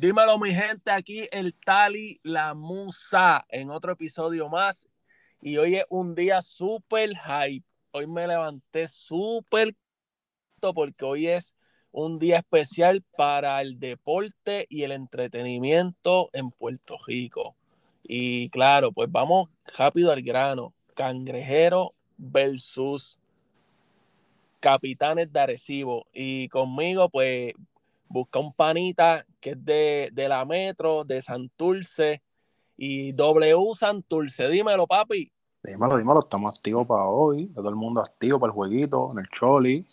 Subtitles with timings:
[0.00, 4.88] Dímelo, mi gente, aquí el Tali La Musa en otro episodio más.
[5.42, 7.66] Y hoy es un día súper hype.
[7.90, 9.74] Hoy me levanté súper
[10.58, 11.54] porque hoy es
[11.92, 17.54] un día especial para el deporte y el entretenimiento en Puerto Rico.
[18.02, 20.72] Y claro, pues vamos rápido al grano.
[20.94, 23.18] Cangrejero versus
[24.60, 26.06] Capitanes de Arecibo.
[26.14, 27.52] Y conmigo, pues,
[28.10, 32.20] busca un panita que es de, de la Metro, de Santurce
[32.76, 34.48] y W Santurce.
[34.48, 35.32] Dímelo, papi.
[35.62, 37.46] Dímelo, dímelo, estamos activos para hoy.
[37.54, 39.86] Todo el mundo activo para el jueguito, en el Choli.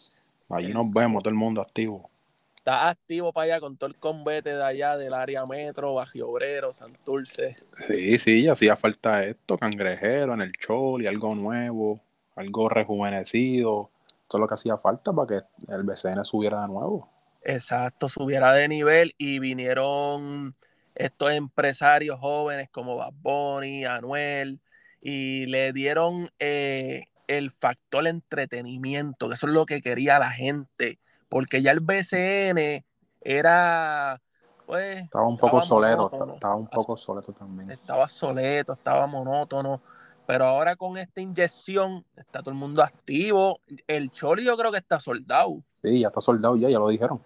[0.49, 2.09] Allí nos vemos, todo el mundo activo.
[2.55, 6.73] Está activo para allá con todo el combate de allá del área metro, Bajo Obrero,
[6.73, 7.55] Santurce.
[7.88, 11.99] Sí, sí, ya hacía falta esto, cangrejero en el Choli, algo nuevo,
[12.36, 13.89] algo rejuvenecido.
[14.27, 17.16] Todo lo que hacía falta para que el BCN subiera de nuevo.
[17.50, 20.52] Exacto, subiera de nivel y vinieron
[20.96, 24.59] estos empresarios jóvenes como Bad Bunny, Anuel,
[25.00, 31.00] y le dieron eh, el factor entretenimiento, que eso es lo que quería la gente,
[31.30, 32.84] porque ya el BCN
[33.22, 34.22] era,
[34.66, 35.04] pues...
[35.04, 37.72] Estaba un poco soleto, estaba un poco soleto también.
[37.72, 39.82] Estaba soleto, estaba monótono,
[40.26, 43.61] pero ahora con esta inyección está todo el mundo activo.
[43.88, 45.64] El Choli yo creo que está soldado.
[45.82, 47.22] Sí, ya está soldado ya, ya lo dijeron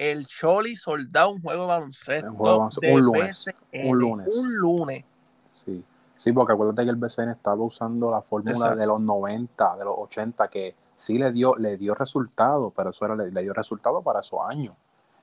[0.00, 2.32] el Choli soldado un juego de baloncesto.
[2.32, 4.34] Un, lunes, un lunes.
[4.34, 5.04] Un lunes.
[5.52, 5.84] Sí.
[6.16, 9.94] sí, porque acuérdate que el BCN estaba usando la fórmula de los 90, de los
[9.98, 14.20] 80, que sí le dio, le dio resultado, pero eso era, le, dio resultado para
[14.20, 14.74] esos años.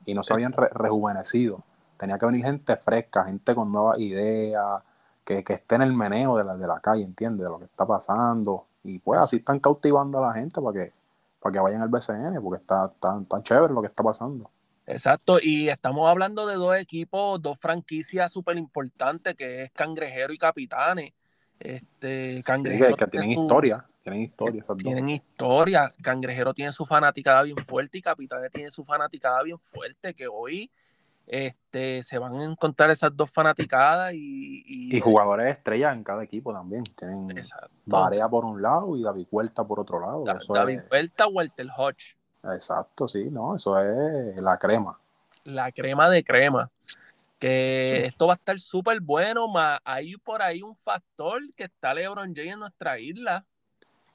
[0.05, 1.63] Y no se habían rejuvenecido.
[1.97, 4.83] Tenía que venir gente fresca, gente con nuevas ideas,
[5.25, 7.47] que, que esté en el meneo de la, de la calle, ¿entiendes?
[7.47, 8.67] De lo que está pasando.
[8.83, 10.93] Y pues así están cautivando a la gente para que,
[11.39, 14.51] para que vayan al BCN, porque está tan, tan chévere lo que está pasando.
[14.87, 20.37] Exacto, y estamos hablando de dos equipos, dos franquicias súper importantes, que es Cangrejero y
[20.37, 21.13] Capitanes.
[21.59, 24.63] Este, Cangrejero que tienen historia, tienen historia.
[24.77, 25.91] Tienen historia.
[26.01, 30.71] Cangrejero tiene su fanaticada bien fuerte y Capitanes tiene su fanaticada bien fuerte, que hoy
[31.25, 34.63] este, se van a encontrar esas dos fanaticadas y...
[34.95, 36.83] Y, jugadores estrellas en cada equipo también.
[36.97, 37.27] Tienen
[37.85, 40.23] Varea por un lado y David Huerta por otro lado.
[40.53, 42.16] David Huerta, Walter Hodge.
[42.43, 44.97] Exacto, sí, no, eso es la crema.
[45.43, 46.69] La crema de crema.
[47.39, 51.93] Que esto va a estar súper bueno, más hay por ahí un factor que está
[51.93, 53.45] LeBron James en nuestra isla.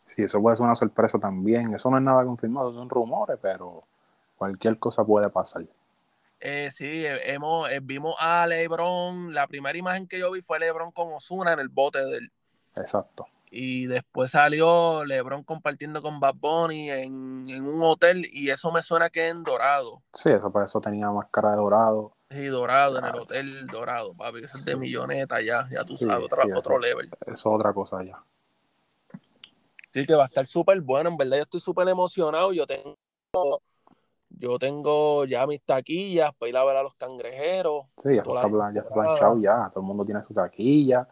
[0.07, 1.73] Sí, eso puede ser una sorpresa también.
[1.75, 3.85] Eso no es nada confirmado, son rumores, pero
[4.37, 5.65] cualquier cosa puede pasar.
[6.41, 9.33] Eh, sí, hemos, eh, vimos a LeBron.
[9.33, 12.31] La primera imagen que yo vi fue LeBron con Osuna en el bote del.
[12.75, 13.27] Exacto.
[13.55, 19.11] Y después salió LeBron compartiendo con Bad Bunny en, un hotel y eso me suena
[19.11, 20.03] que en Dorado.
[20.15, 22.17] Sí, eso por eso tenía máscara de Dorado.
[22.31, 24.39] Sí, Dorado, en el hotel Dorado, papi.
[24.43, 27.11] Eso es de milloneta ya, ya tú sabes, otro, level.
[27.27, 28.25] Eso es otra cosa ya.
[29.91, 32.55] Sí, que va a estar súper bueno, en verdad yo estoy súper emocionado.
[32.55, 32.97] Yo tengo,
[34.31, 37.85] yo tengo ya mis taquillas para ir a ver a los cangrejeros.
[37.99, 39.69] Sí, ya está, ya está planchado ya.
[39.75, 41.07] Todo el mundo tiene su taquilla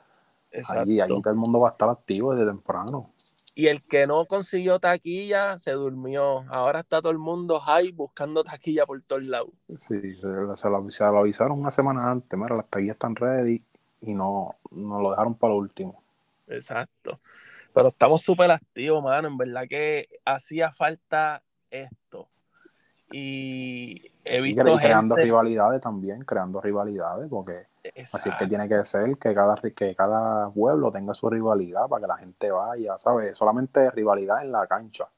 [0.68, 3.12] Allí, todo el mundo va a estar activo desde temprano.
[3.54, 6.44] Y el que no consiguió taquilla se durmió.
[6.48, 9.50] Ahora está todo el mundo high buscando taquilla por todos lados.
[9.80, 12.38] Sí, se, lo, avisaron una semana antes.
[12.38, 13.58] Mira, las taquillas están ready
[14.00, 16.02] y no, no lo dejaron para lo último.
[16.46, 17.20] Exacto.
[17.72, 19.28] Pero estamos súper activos, mano.
[19.28, 21.99] En verdad que hacía falta esto.
[23.12, 24.74] Y he visto.
[24.74, 27.66] Y creando rivalidades también, creando rivalidades, porque
[28.12, 32.02] Así es que tiene que ser que cada, que cada pueblo tenga su rivalidad para
[32.02, 33.36] que la gente vaya, ¿sabes?
[33.36, 35.08] Solamente rivalidad en la cancha.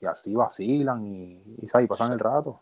[0.00, 2.60] Y así vacilan y, y, pasan el rato.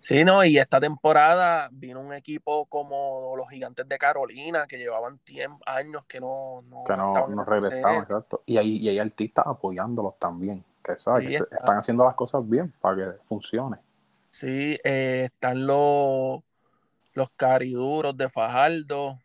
[0.00, 5.20] Sí, no, y esta temporada vino un equipo como los gigantes de Carolina que llevaban
[5.66, 8.42] años que no, no, que no, regresaban, exacto.
[8.46, 11.40] Y hay, y hay artistas apoyándolos también, que, ¿sabes?
[11.40, 13.78] están haciendo las cosas bien para que funcione.
[14.30, 16.42] Sí, eh, están los
[17.18, 19.18] los cariduros de Fajardo,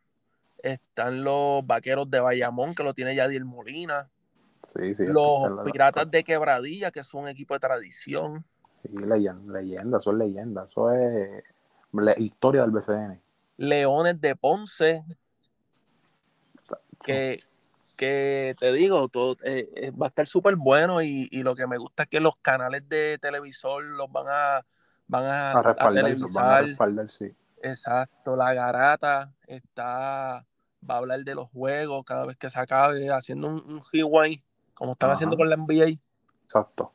[0.57, 4.09] están los vaqueros de Bayamón, que lo tiene Yadier Molina.
[4.65, 8.43] Sí, sí, los piratas de Quebradilla, que son un equipo de tradición.
[8.81, 11.43] Sí, leyenda, leyenda, eso es leyenda, eso es
[11.91, 13.21] la historia del BCN.
[13.57, 15.03] Leones de Ponce,
[17.03, 17.43] que,
[17.95, 21.77] que te digo, todo, eh, eh, va a estar súper bueno y, lo que me
[21.77, 24.65] gusta es que los canales de televisor los van a
[25.07, 25.61] van a, a,
[26.61, 27.35] respaldar, sí.
[27.61, 30.45] Exacto, la garata está,
[30.89, 34.41] va a hablar de los juegos cada vez que se acabe, haciendo un, un rewind,
[34.73, 35.97] como están haciendo con la NBA.
[36.43, 36.91] Exacto.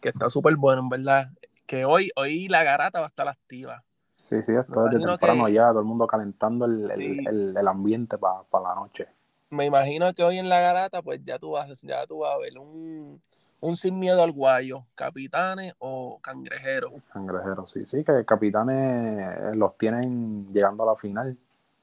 [0.00, 1.30] Que está súper bueno, en verdad.
[1.66, 3.82] que hoy, hoy la garata va a estar activa.
[4.30, 8.44] Sí, sí, esto es de temprano ya, todo el mundo calentando el, el, ambiente para
[8.62, 9.08] la noche.
[9.50, 12.38] Me imagino que hoy en la garata, pues ya tú vas, ya tú vas a
[12.38, 13.20] ver un,
[13.60, 16.92] un sin miedo al guayo, capitanes o cangrejeros.
[17.12, 21.36] Cangrejeros, sí, sí, que capitanes los tienen llegando a la final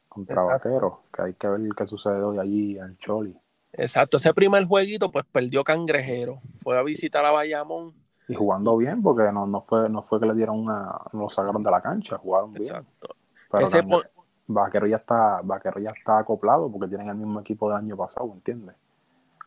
[0.10, 3.38] contra vaqueros, que hay que ver qué sucede hoy allí en Choli.
[3.74, 6.40] Exacto, ese primer jueguito, pues perdió Cangrejero.
[6.62, 7.94] Fue a visitar a Bayamón
[8.28, 11.30] y jugando bien, porque no, no, fue, no fue que le dieron una, no lo
[11.30, 12.66] sacaron de la cancha, jugaron bien.
[12.66, 13.16] Exacto.
[13.50, 14.02] Pero
[14.48, 18.30] Vaquero ya está, Vaquero ya está acoplado porque tienen el mismo equipo del año pasado,
[18.34, 18.76] ¿entiendes?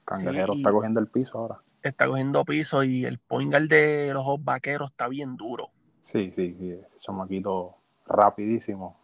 [0.05, 1.59] Cangrejero está cogiendo el piso ahora.
[1.83, 5.71] Está cogiendo piso y el poingal de los vaqueros está bien duro.
[6.05, 8.97] Sí, sí, sí, chamaquito rapidísimo.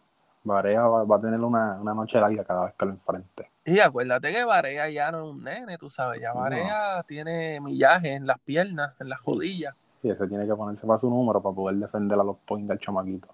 [0.43, 3.49] Varea va, a tener una, noche larga cada vez que lo enfrente.
[3.65, 8.13] Y acuérdate que Varea ya no es un nene, tú sabes, ya Varea tiene millaje
[8.13, 9.75] en las piernas, en las rodillas.
[10.03, 12.79] Y ese tiene que ponerse para su número para poder defender a los points del
[12.79, 13.27] chamaquito.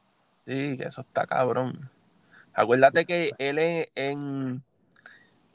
[0.47, 1.89] Sí, que eso está cabrón.
[2.53, 4.63] Acuérdate que él en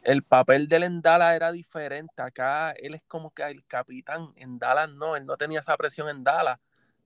[0.02, 2.22] el papel de él en Dallas era diferente.
[2.22, 4.32] Acá él es como que el capitán.
[4.36, 6.58] En Dallas no, él no tenía esa presión en Dallas.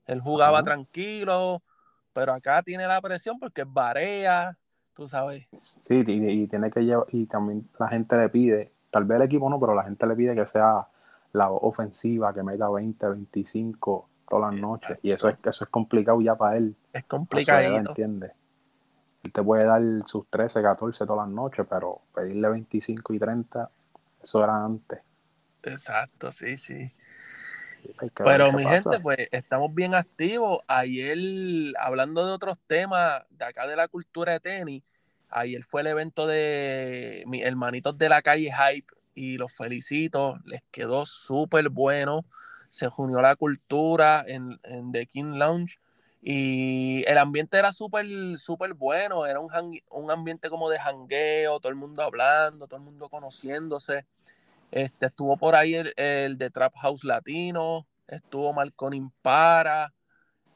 [0.06, 1.62] Él jugaba tranquilo,
[2.12, 4.56] pero acá tiene la presión porque es Barea,
[4.94, 5.46] tú sabes.
[5.58, 9.48] Sí, y, tiene que llevar, y también la gente le pide, tal vez el equipo
[9.48, 10.86] no, pero la gente le pide que sea
[11.32, 14.98] la ofensiva, que meta 20, 25 todas las noches.
[15.02, 16.74] Y eso es, eso es complicado ya para él.
[16.92, 17.76] Es complicado.
[17.76, 18.32] ¿entiendes?
[19.32, 23.70] Él te puede dar sus 13, 14 todas las noches, pero pedirle 25 y 30,
[24.22, 25.00] eso era antes.
[25.62, 26.92] Exacto, sí, sí.
[28.16, 30.58] Pero mi gente, pues estamos bien activos.
[30.68, 31.16] Ayer,
[31.78, 34.82] hablando de otros temas de acá de la cultura de tenis,
[35.30, 40.62] ayer fue el evento de mis hermanitos de la calle Hype y los felicito, les
[40.70, 42.26] quedó súper bueno.
[42.68, 45.78] Se unió la cultura en, en The King Lounge
[46.24, 48.06] y el ambiente era súper,
[48.38, 49.26] súper bueno.
[49.26, 49.50] Era un,
[49.90, 54.06] un ambiente como de jangueo, todo el mundo hablando, todo el mundo conociéndose.
[54.70, 59.92] Este, estuvo por ahí el, de Trap House Latino, estuvo Marconi Impara,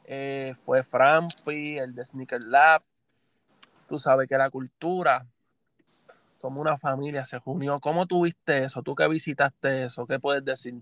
[0.05, 2.83] eh, fue Frampi, el de Sneaker Lab.
[3.89, 5.27] Tú sabes que la cultura,
[6.37, 7.81] somos una familia, se unió.
[7.81, 8.83] ¿Cómo tuviste eso?
[8.83, 10.07] ¿Tú que visitaste eso?
[10.07, 10.75] ¿Qué puedes decir?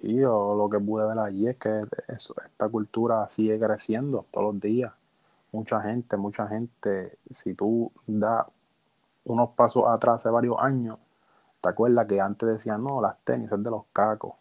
[0.00, 4.60] Sí, yo lo que pude ver allí es que esta cultura sigue creciendo todos los
[4.60, 4.92] días.
[5.52, 8.46] Mucha gente, mucha gente, si tú das
[9.24, 10.98] unos pasos atrás hace varios años,
[11.64, 14.34] ¿Te acuerdas que antes decían, no, las tenis son de los cacos?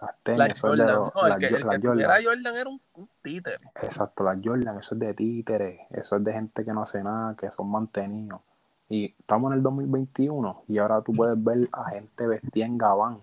[0.00, 1.14] Las tenis son de los.
[1.14, 1.98] No, el Jordan.
[2.00, 2.80] Era Jordan era un,
[3.20, 3.58] títere.
[3.82, 7.36] Exacto, las Jordan, eso es de títere, eso es de gente que no hace nada,
[7.36, 8.40] que son mantenidos.
[8.88, 13.20] Y estamos en el 2021 y ahora tú puedes ver a gente vestida en gabán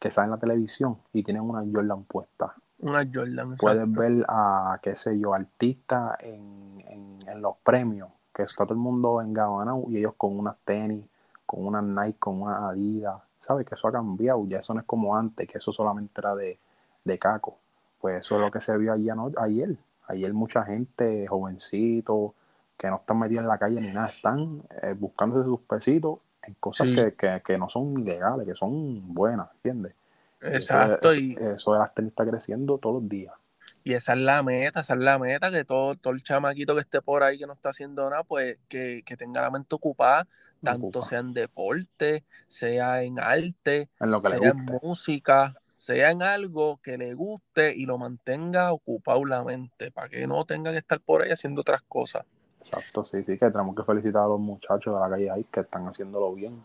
[0.00, 2.54] que sale en la televisión y tienen una Jordan puesta.
[2.80, 8.42] Una Jordan, Puedes ver a, qué sé yo, artistas en, en, en los premios, que
[8.42, 11.04] está todo el mundo en gabán y ellos con unas tenis
[11.50, 13.66] con una Nike, con una Adidas, ¿sabes?
[13.66, 16.60] Que eso ha cambiado, ya eso no es como antes, que eso solamente era de,
[17.02, 17.58] de caco.
[18.00, 19.76] Pues eso es lo que se vio ayer, ayer.
[20.06, 22.34] Ayer mucha gente, jovencito,
[22.78, 26.20] que no están metidos en la calle ni nada, están eh, buscándose sus pesitos
[26.58, 29.94] cosas que, no son ilegales, que son buenas, ¿entiendes?
[30.40, 31.12] Exacto.
[31.12, 31.38] Eso, y...
[31.54, 33.34] eso de las tenis está creciendo todos los días.
[33.82, 36.82] Y esa es la meta, esa es la meta, que todo, todo el chamaquito que
[36.82, 40.26] esté por ahí que no está haciendo nada, pues que, tenga la mente ocupada,
[40.62, 47.14] tanto sea en deporte, sea en arte, sea en música, sea en algo que le
[47.14, 51.30] guste y lo mantenga ocupado la mente, para que no tenga que estar por ahí
[51.30, 52.26] haciendo otras cosas.
[52.60, 55.60] Exacto, sí, sí, que tenemos que felicitar a los muchachos de la calle ahí que
[55.60, 56.62] están haciéndolo bien.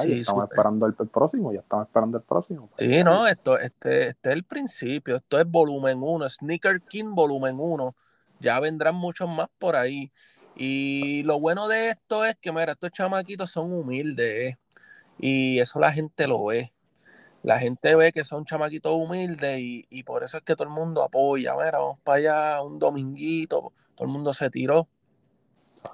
[0.00, 2.68] Sí, estamos esperando el, próximo, ya estamos esperando el próximo.
[2.78, 7.56] Sí, no, esto este, este es el principio, esto es volumen 1, Sneaker King volumen
[7.58, 7.96] 1.
[8.38, 10.12] Ya vendrán muchos más por ahí.
[10.54, 14.58] Y lo bueno de esto es que, mira, estos chamaquitos son humildes, ¿eh?
[15.18, 16.72] y eso la gente lo ve.
[17.42, 21.02] La gente ve que son chamaquitos humildes y, por eso es que todo el mundo
[21.02, 21.54] apoya.
[21.56, 24.88] Mira, vamos para allá un dominguito, todo el mundo se tiró.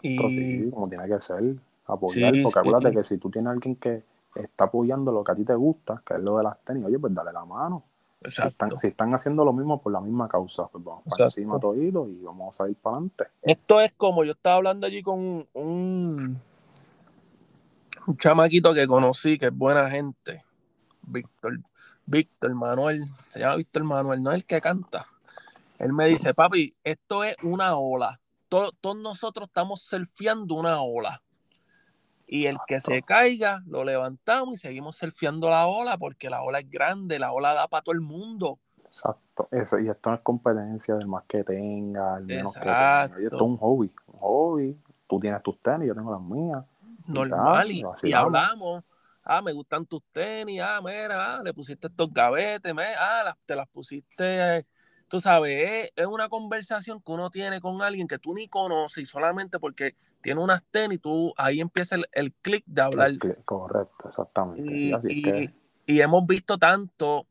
[0.03, 0.71] Y...
[0.71, 4.03] como tiene que ser apoyar, porque acuérdate que si tú tienes a alguien que
[4.35, 6.99] está apoyando lo que a ti te gusta, que es lo de las tenis, oye,
[6.99, 7.85] pues dale la mano.
[8.27, 8.43] Si
[8.89, 12.61] están, haciendo lo mismo por la misma causa, pues vamos para encima todo y vamos
[12.61, 13.25] a ir para adelante.
[13.43, 16.41] Esto es como yo estaba hablando allí con un,
[18.07, 20.43] un chamaquito que conocí, que es buena gente,
[21.03, 21.61] Víctor,
[22.07, 25.07] Víctor Manuel, se llama Víctor Manuel, no es el que canta.
[25.79, 28.19] Él me dice, papi, esto es una ola.
[28.49, 31.23] Todos, todos nosotros estamos surfeando una ola
[32.29, 36.59] y el que se caiga, lo levantamos y seguimos surfeando la ola porque la ola
[36.59, 38.59] es grande, la ola da para todo el mundo.
[38.85, 43.05] Exacto, eso, y esto no es competencia del más que tenga, el menos que tenga.
[43.07, 44.79] Esto es un hobby, un hobby.
[45.07, 46.65] Tú tienes tus tenis, yo tengo las mías.
[47.07, 48.85] Normal, y, y, hablamos.
[49.25, 53.57] Ah, me gustan tus tenis, ah, mira, ah, le pusiste estos gavetes, me, ah, te
[53.57, 54.67] las pusiste,
[55.09, 59.07] tú sabes, es, una conversación que uno tiene con alguien que tú ni conoces y
[59.07, 63.13] solamente porque tiene unas tenis, tú ahí empieza el, el clic de hablar.
[63.45, 64.75] correcto, exactamente.
[65.09, 65.55] Y,
[65.87, 67.27] y hemos visto tanto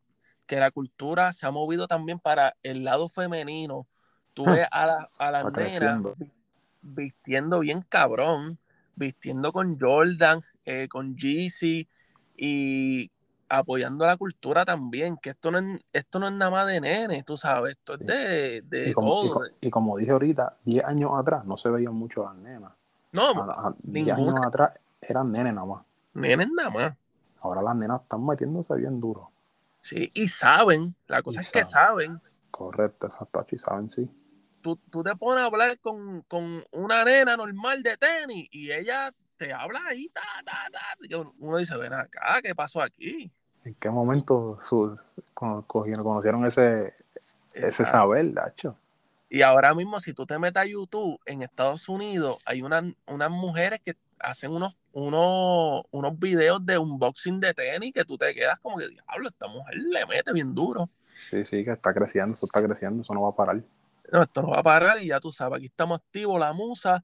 [0.47, 3.85] que la cultura se ha movido también para el lado femenino.
[4.33, 6.01] Tú ves a la, a la nena
[6.81, 8.57] vistiendo bien cabrón,
[8.95, 11.87] vistiendo con Jordan, eh, con Jeezy
[12.35, 13.11] y
[13.49, 17.23] apoyando la cultura también, que esto no es, esto no es nada más de nene,
[17.23, 19.41] tú sabes, esto es de, de y como, todo.
[19.61, 22.71] Y, como dije ahorita, 10 años atrás no se veían mucho las nenas.
[23.11, 25.83] No, 10 años atrás eran nenes nada más.
[26.13, 26.93] Nenes nada más.
[27.41, 29.31] Ahora las nenas están metiéndose bien duro.
[29.81, 32.19] Sí, y saben, la cosa es que saben.
[32.51, 34.09] Correcto, exacto, y saben, sí.
[34.61, 36.25] Tú, te pones a hablar con,
[36.71, 41.27] una nena normal de tenis y ella te habla ahí, ta, ta, ta.
[41.39, 43.31] uno dice, ven acá, ¿qué pasó aquí?
[43.63, 44.99] ¿En qué momento sus,
[45.33, 46.93] conocieron ese,
[47.53, 48.77] ese saber, Dacho?
[49.29, 53.81] Y ahora mismo, si tú te metes a YouTube, en Estados Unidos hay unas mujeres
[53.83, 58.77] que hacen unos, unos, unos videos de unboxing de tenis que tú te quedas como
[58.77, 60.89] que, diablo, esta mujer le mete bien duro.
[61.07, 63.61] Sí, sí, que está creciendo, eso está creciendo, eso no va a parar.
[64.11, 67.03] No, esto no va a parar y ya tú sabes, aquí estamos activos, la musa,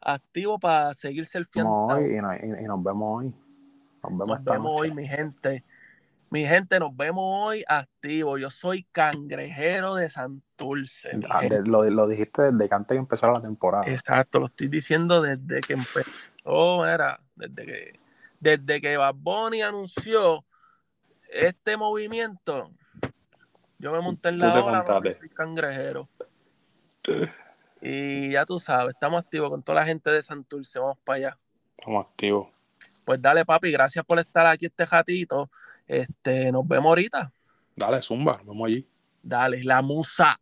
[0.00, 2.00] activo para seguir surfeando.
[2.00, 3.34] Y, y, y, nos vemos hoy.
[4.02, 5.64] Nos vemos, nos vemos hoy, mi gente.
[6.30, 8.36] Mi gente, nos vemos hoy activo.
[8.36, 11.10] Yo soy cangrejero de Santurce.
[11.30, 13.84] Ah, lo, lo, dijiste desde que antes de empezar la temporada.
[13.86, 16.86] Exacto, lo estoy diciendo desde que empezó.
[16.86, 18.00] Era, desde que,
[18.40, 20.44] desde que Bad Bunny anunció
[21.30, 22.70] este movimiento,
[23.78, 26.08] yo me monté en la ola soy cangrejero.
[27.80, 30.78] Y ya tú sabes, estamos activos con toda la gente de Santurce.
[30.78, 31.38] Vamos para allá.
[31.78, 32.48] Estamos activos.
[33.04, 35.48] Pues dale, papi, gracias por estar aquí este ratito.
[35.86, 37.32] Este, nos vemos ahorita.
[37.74, 38.86] Dale, zumba, nos vemos allí.
[39.22, 40.38] Dale, la musa.